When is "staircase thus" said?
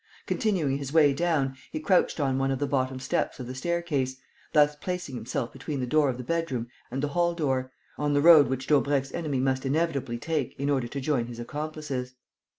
3.53-4.75